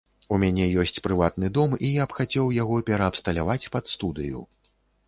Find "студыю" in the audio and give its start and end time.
3.97-4.47